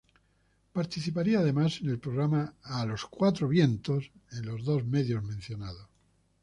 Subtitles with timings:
[0.73, 5.87] Participaría además en el programa "A los cuatro vientos" en los dos medios mencionados.